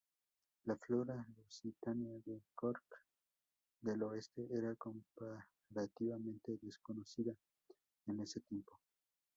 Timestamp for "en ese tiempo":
8.07-8.79